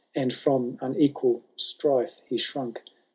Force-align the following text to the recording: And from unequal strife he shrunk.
And 0.15 0.33
from 0.33 0.79
unequal 0.81 1.43
strife 1.57 2.21
he 2.25 2.39
shrunk. 2.39 2.81